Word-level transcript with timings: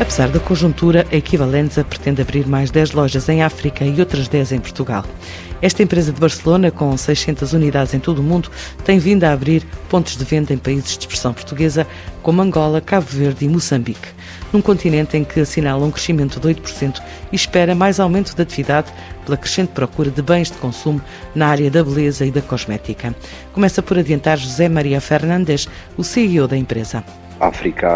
Apesar 0.00 0.28
da 0.28 0.38
conjuntura, 0.38 1.04
a 1.10 1.16
Equivalenza 1.16 1.82
pretende 1.82 2.22
abrir 2.22 2.46
mais 2.46 2.70
10 2.70 2.92
lojas 2.92 3.28
em 3.28 3.42
África 3.42 3.84
e 3.84 3.98
outras 3.98 4.28
10 4.28 4.52
em 4.52 4.60
Portugal. 4.60 5.04
Esta 5.60 5.82
empresa 5.82 6.12
de 6.12 6.20
Barcelona, 6.20 6.70
com 6.70 6.96
600 6.96 7.52
unidades 7.52 7.92
em 7.94 7.98
todo 7.98 8.20
o 8.20 8.22
mundo, 8.22 8.48
tem 8.84 9.00
vindo 9.00 9.24
a 9.24 9.32
abrir 9.32 9.66
pontos 9.90 10.16
de 10.16 10.24
venda 10.24 10.54
em 10.54 10.56
países 10.56 10.92
de 10.92 11.00
expressão 11.00 11.34
portuguesa, 11.34 11.84
como 12.22 12.40
Angola, 12.40 12.80
Cabo 12.80 13.08
Verde 13.10 13.44
e 13.44 13.48
Moçambique, 13.48 14.08
num 14.52 14.62
continente 14.62 15.16
em 15.16 15.24
que 15.24 15.40
assinala 15.40 15.84
um 15.84 15.90
crescimento 15.90 16.38
de 16.38 16.46
8% 16.46 17.02
e 17.32 17.36
espera 17.36 17.74
mais 17.74 17.98
aumento 17.98 18.36
de 18.36 18.40
atividade 18.40 18.92
pela 19.24 19.36
crescente 19.36 19.70
procura 19.70 20.12
de 20.12 20.22
bens 20.22 20.48
de 20.48 20.58
consumo 20.58 21.02
na 21.34 21.48
área 21.48 21.68
da 21.72 21.82
beleza 21.82 22.24
e 22.24 22.30
da 22.30 22.40
cosmética. 22.40 23.12
Começa 23.52 23.82
por 23.82 23.98
adiantar 23.98 24.38
José 24.38 24.68
Maria 24.68 25.00
Fernandes, 25.00 25.68
o 25.96 26.04
CEO 26.04 26.46
da 26.46 26.56
empresa. 26.56 27.02
África 27.40 27.88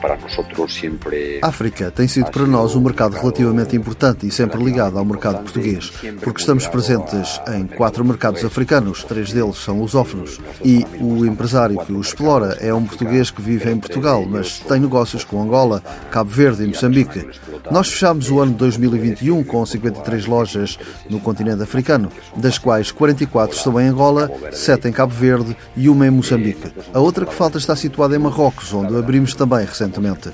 para 0.00 0.16
nosotros 0.16 0.74
sempre. 0.74 1.38
África 1.42 1.90
tem 1.90 2.08
sido 2.08 2.30
para 2.30 2.46
nós 2.46 2.74
um 2.74 2.80
mercado 2.80 3.14
relativamente 3.14 3.76
importante 3.76 4.26
e 4.26 4.30
sempre 4.30 4.62
ligado 4.62 4.98
ao 4.98 5.04
mercado 5.04 5.42
português, 5.42 5.92
porque 6.22 6.40
estamos 6.40 6.66
presentes 6.66 7.40
em 7.54 7.66
quatro 7.66 8.04
mercados 8.04 8.44
africanos, 8.44 9.04
três 9.04 9.32
deles 9.32 9.56
são 9.56 9.78
lusófonos. 9.80 10.40
E 10.64 10.84
o 11.00 11.24
empresário 11.24 11.78
que 11.84 11.92
o 11.92 12.00
explora 12.00 12.56
é 12.60 12.74
um 12.74 12.84
português 12.84 13.30
que 13.30 13.40
vive 13.40 13.70
em 13.70 13.78
Portugal, 13.78 14.24
mas 14.28 14.58
tem 14.60 14.80
negócios 14.80 15.24
com 15.24 15.40
Angola, 15.40 15.82
Cabo 16.10 16.30
Verde 16.30 16.64
e 16.64 16.66
Moçambique. 16.66 17.28
Nós 17.70 17.88
fechamos 17.88 18.30
o 18.30 18.40
ano 18.40 18.52
de 18.52 18.58
2021 18.58 19.44
com 19.44 19.64
53 19.64 20.26
lojas 20.26 20.78
no 21.08 21.20
continente 21.20 21.62
africano, 21.62 22.10
das 22.36 22.58
quais 22.58 22.90
44 22.90 23.56
estão 23.56 23.80
em 23.80 23.88
Angola, 23.88 24.30
7 24.50 24.88
em 24.88 24.92
Cabo 24.92 25.12
Verde 25.12 25.56
e 25.76 25.88
uma 25.88 26.06
em 26.06 26.10
Moçambique. 26.10 26.72
A 26.92 26.98
outra 26.98 27.24
que 27.24 27.34
falta 27.34 27.58
está 27.58 27.76
situada 27.76 28.16
em 28.16 28.18
Marrocos, 28.18 28.72
onde 28.72 28.87
onde 28.88 28.98
abrimos 28.98 29.34
também 29.34 29.64
recentemente. 29.64 30.30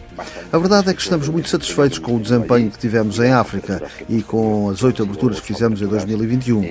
A 0.52 0.58
verdade 0.58 0.90
é 0.90 0.94
que 0.94 1.02
estamos 1.02 1.28
muito 1.28 1.48
satisfeitos 1.48 1.98
com 1.98 2.16
o 2.16 2.20
desempenho 2.20 2.70
que 2.70 2.78
tivemos 2.78 3.18
em 3.18 3.32
África 3.32 3.82
e 4.08 4.22
com 4.22 4.70
as 4.70 4.82
oito 4.82 5.02
aberturas 5.02 5.40
que 5.40 5.46
fizemos 5.46 5.82
em 5.82 5.86
2021. 5.86 6.62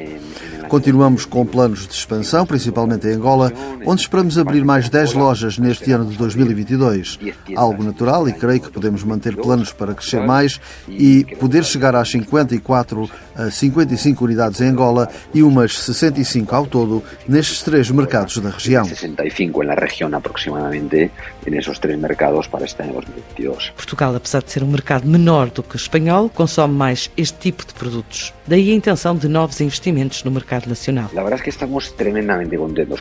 Continuamos 0.67 1.25
com 1.25 1.45
planos 1.45 1.87
de 1.87 1.93
expansão, 1.93 2.45
principalmente 2.45 3.07
em 3.07 3.13
Angola, 3.13 3.51
onde 3.85 4.01
esperamos 4.01 4.37
abrir 4.37 4.63
mais 4.63 4.89
10 4.89 5.13
lojas 5.13 5.57
neste 5.57 5.91
ano 5.91 6.05
de 6.05 6.17
2022. 6.17 7.19
Algo 7.55 7.83
natural 7.83 8.27
e 8.27 8.33
creio 8.33 8.61
que 8.61 8.71
podemos 8.71 9.03
manter 9.03 9.35
planos 9.35 9.71
para 9.71 9.93
crescer 9.93 10.25
mais 10.25 10.59
e 10.87 11.25
poder 11.39 11.63
chegar 11.63 11.95
às 11.95 12.09
54 12.09 13.09
a 13.35 13.49
55 13.49 14.23
unidades 14.23 14.61
em 14.61 14.67
Angola 14.67 15.09
e 15.33 15.43
umas 15.43 15.77
65 15.79 16.55
ao 16.55 16.65
todo 16.65 17.03
nestes 17.27 17.61
três 17.63 17.89
mercados 17.89 18.37
da 18.37 18.49
região. 18.49 18.85
65 18.85 19.63
na 19.63 19.73
região 19.73 20.09
aproximadamente 20.13 21.11
nesses 21.45 21.79
três 21.79 21.99
mercados 21.99 22.47
para 22.47 22.65
este 22.65 22.81
ano 22.81 22.93
2022. 22.93 23.69
Portugal, 23.71 24.15
apesar 24.15 24.41
de 24.43 24.51
ser 24.51 24.63
um 24.63 24.67
mercado 24.67 25.07
menor 25.07 25.49
do 25.49 25.63
que 25.63 25.75
o 25.75 25.77
espanhol, 25.77 26.29
consome 26.29 26.73
mais 26.73 27.09
este 27.17 27.37
tipo 27.37 27.65
de 27.65 27.73
produtos. 27.73 28.33
Daí 28.47 28.71
a 28.71 28.75
intenção 28.75 29.15
de 29.15 29.27
novos 29.27 29.59
investimentos 29.61 30.23
no 30.23 30.31
mercado 30.31 30.62
nacional. 30.67 31.09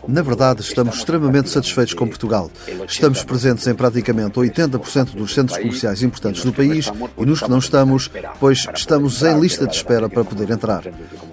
Na 0.09 0.23
verdade, 0.23 0.61
estamos 0.61 0.97
extremamente 0.97 1.51
satisfeitos 1.51 1.95
com 1.95 2.07
Portugal. 2.07 2.51
Estamos 2.87 3.23
presentes 3.25 3.67
em 3.67 3.75
praticamente 3.75 4.39
80% 4.39 5.15
dos 5.15 5.35
centros 5.35 5.59
comerciais 5.59 6.03
importantes 6.03 6.45
do 6.45 6.53
país 6.53 6.91
e 7.19 7.27
nos 7.27 7.41
que 7.41 7.51
não 7.51 7.59
estamos, 7.59 8.11
pois 8.39 8.67
estamos 8.75 9.23
em 9.23 9.39
lista 9.41 9.67
de 9.67 9.75
espera 9.75 10.09
para 10.09 10.25
poder 10.25 10.51
entrar. 10.51 10.85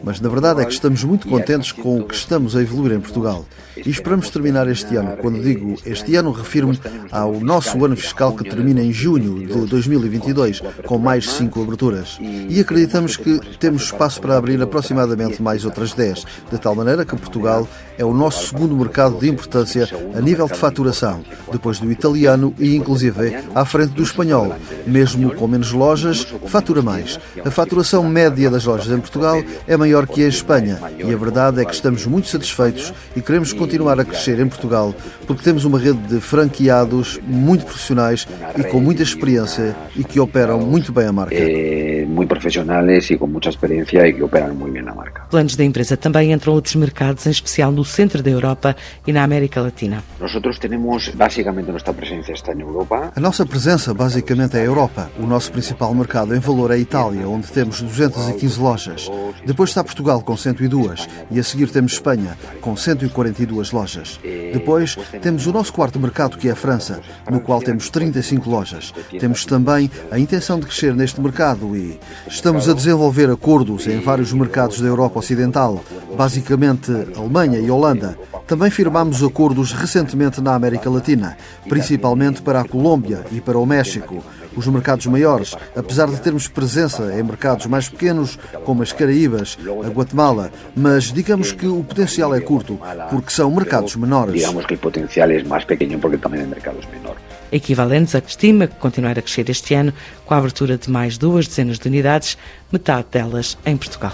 Mas 0.03 0.20
na 0.20 0.30
verdade 0.30 0.62
é 0.62 0.66
que 0.66 0.74
estamos 0.74 1.03
muito 1.03 1.28
contentes 1.28 1.72
com 1.72 2.00
o 2.00 2.03
que 2.03 2.16
estamos 2.16 2.56
a 2.56 2.62
evoluir 2.62 2.94
em 2.94 3.00
Portugal. 3.00 3.46
E 3.78 3.90
esperamos 3.90 4.30
terminar 4.30 4.68
este 4.68 4.96
ano. 4.96 5.18
Quando 5.18 5.42
digo 5.42 5.76
este 5.86 6.16
ano, 6.16 6.32
refiro-me 6.32 6.80
ao 7.12 7.40
nosso 7.40 7.84
ano 7.84 7.96
fiscal 7.96 8.36
que 8.36 8.44
termina 8.44 8.82
em 8.82 8.92
junho 8.92 9.48
de 9.48 9.66
2022, 9.66 10.62
com 10.86 10.98
mais 10.98 11.30
cinco 11.30 11.62
aberturas. 11.62 12.18
E 12.20 12.59
acreditamos 12.59 13.16
que 13.16 13.40
temos 13.58 13.84
espaço 13.84 14.20
para 14.22 14.38
abrir 14.38 14.62
aproximadamente 14.62 15.42
mais 15.42 15.66
outras 15.66 15.94
10, 15.94 16.09
de 16.52 16.58
tal 16.58 16.75
maneira 16.75 17.06
que 17.06 17.16
Portugal 17.16 17.68
é 18.00 18.06
o 18.06 18.14
nosso 18.14 18.48
segundo 18.48 18.74
mercado 18.78 19.20
de 19.20 19.28
importância 19.28 19.90
a 20.16 20.22
nível 20.22 20.48
de 20.48 20.56
faturação, 20.56 21.22
depois 21.52 21.80
do 21.80 21.92
italiano 21.92 22.56
e 22.58 22.74
inclusive 22.74 23.36
à 23.54 23.66
frente 23.66 23.92
do 23.92 24.02
espanhol. 24.02 24.56
Mesmo 24.88 25.36
com 25.36 25.46
menos 25.48 25.74
lojas, 25.74 26.26
fatura 26.46 26.82
mais. 26.82 27.20
A 27.44 27.52
faturação 27.52 28.08
média 28.08 28.50
das 28.50 28.64
lojas 28.64 28.90
em 28.90 29.02
Portugal 29.02 29.44
é 29.68 29.76
maior 29.76 30.08
que 30.08 30.24
em 30.24 30.30
Espanha 30.30 30.80
e 30.98 31.14
a 31.14 31.18
verdade 31.18 31.62
é 31.62 31.66
que 31.66 31.74
estamos 31.74 32.06
muito 32.06 32.30
satisfeitos 32.30 32.94
e 33.18 33.22
queremos 33.22 33.52
continuar 33.52 34.00
a 34.00 34.06
crescer 34.06 34.40
em 34.40 34.48
Portugal 34.48 34.96
porque 35.28 35.44
temos 35.44 35.66
uma 35.66 35.78
rede 35.78 36.00
de 36.08 36.22
franqueados 36.22 37.20
muito 37.28 37.66
profissionais 37.66 38.26
e 38.58 38.64
com 38.64 38.80
muita 38.80 39.04
experiência 39.04 39.76
e 39.94 40.06
que 40.06 40.22
operam 40.22 40.62
muito 40.62 40.94
bem 40.94 41.08
a 41.08 41.12
marca. 41.12 41.36
É, 41.36 42.06
muito 42.08 42.30
profissionais 42.30 43.09
e 43.09 43.18
com 43.18 43.28
muita 43.28 43.50
experiência 43.50 44.08
e 44.08 44.14
que 44.14 44.24
operam 44.24 44.56
muito 44.56 44.72
bem 44.72 44.88
a 44.88 44.96
marca. 44.96 45.24
Planos 45.30 45.58
da 45.58 45.66
empresa 45.66 45.98
também 45.98 46.32
entram 46.32 46.54
outros 46.54 46.76
mercados, 46.76 47.28
em 47.28 47.32
especial 47.32 47.74
no 47.74 47.84
centro 47.90 48.24
da 48.24 48.30
Europa 48.30 48.76
e 49.06 49.12
na 49.12 49.24
América 49.24 49.62
Latina. 49.62 50.04
Nós 50.20 50.32
temos 50.60 51.10
basicamente 51.10 51.72
nossa 51.72 51.94
presença 51.94 52.32
está 52.32 52.54
na 52.54 52.62
Europa. 52.62 53.12
A 53.16 53.20
nossa 53.20 53.46
presença 53.46 53.94
basicamente 53.94 54.58
é 54.58 54.62
a 54.62 54.64
Europa. 54.64 55.10
O 55.20 55.26
nosso 55.26 55.52
principal 55.52 55.94
mercado 55.94 56.36
em 56.36 56.40
valor 56.40 56.72
é 56.72 56.76
a 56.76 56.78
Itália, 56.78 57.28
onde 57.28 57.48
temos 57.48 57.82
215 57.82 58.60
lojas. 58.60 59.10
Depois 59.46 59.70
está 59.70 59.84
Portugal 59.84 60.22
com 60.22 60.36
102 60.36 61.08
e 61.32 61.40
a 61.40 61.44
seguir 61.44 61.70
temos 61.70 61.94
Espanha 61.94 62.38
com 62.62 62.76
142 62.76 63.72
lojas. 63.72 64.20
Depois 64.54 64.96
temos 65.22 65.48
o 65.48 65.52
nosso 65.52 65.74
quarto 65.74 66.00
mercado 66.00 66.38
que 66.38 66.48
é 66.48 66.52
a 66.52 66.56
França, 66.56 67.02
no 67.30 67.40
qual 67.40 67.62
temos 67.62 67.90
35 67.90 68.50
lojas. 68.50 68.94
Temos 69.20 69.46
também 69.46 69.90
a 70.12 70.20
intenção 70.20 70.60
de 70.60 70.66
crescer 70.66 70.94
neste 70.94 71.20
mercado 71.22 71.76
e 71.76 72.00
estamos 72.28 72.70
a 72.70 72.74
desenvolver 72.74 73.30
acordos 73.30 73.88
em 73.88 74.00
vários 74.00 74.34
mercados 74.34 74.80
da 74.80 74.88
Europa 74.88 75.20
Ocidental, 75.20 75.84
basicamente 76.19 76.91
Alemanha 77.16 77.59
e 77.59 77.72
Holanda. 77.72 78.19
Também 78.46 78.69
firmamos 78.69 79.24
acordos 79.24 79.72
recentemente 79.72 80.41
na 80.41 80.53
América 80.53 80.90
Latina, 80.90 81.38
principalmente 81.69 82.41
para 82.41 82.59
a 82.59 82.66
Colômbia 82.66 83.24
e 83.31 83.40
para 83.40 83.57
o 83.57 83.66
México. 83.66 84.22
Os 84.53 84.68
mercados 84.68 85.06
maiores, 85.06 85.56
apesar 85.74 86.08
de 86.08 86.19
termos 86.19 86.50
presença 86.50 87.18
em 87.18 87.24
mercados 87.24 87.68
mais 87.68 87.88
pequenos, 87.88 88.38
como 88.66 88.84
as 88.84 88.91
Caraíbas, 88.91 89.58
a 89.85 89.88
Guatemala, 89.88 90.52
mas 90.75 91.06
digamos 91.06 91.53
que 91.53 91.68
o 91.68 91.81
potencial 91.85 92.35
é 92.35 92.41
curto, 92.41 92.78
porque 93.09 93.31
são 93.31 93.50
mercados 93.50 93.96
menores. 93.96 94.34
Digamos 94.34 94.66
que 94.66 94.74
o 94.74 94.78
potencial 94.78 95.31
é 95.31 95.41
mais 95.44 95.63
pequeno 95.63 96.00
porque 96.00 96.18
também 96.18 96.41
é 96.41 96.46
mercados 96.46 96.85
menores. 96.88 97.22
Equivalentes 97.50 98.13
a 98.13 98.19
estima 98.19 98.68
que 98.68 98.75
continuar 98.75 99.18
a 99.18 99.22
crescer 99.22 99.50
este 99.50 99.74
ano, 99.74 99.94
com 100.25 100.34
a 100.34 100.38
abertura 100.38 100.78
de 100.78 100.91
mais 100.91 101.18
duas 101.18 101.47
dezenas 101.47 101.79
de 101.79 101.88
unidades, 101.88 102.38
metade 102.74 103.06
delas 103.09 103.58
em 103.66 103.78
Portugal. 103.78 104.13